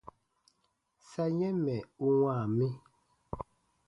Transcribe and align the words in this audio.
Sa 1.09 1.23
yɛ̃ 1.37 1.51
mɛ̀ 1.63 1.79
u 2.05 2.07
wãa 2.19 2.43
mi. 2.55 2.67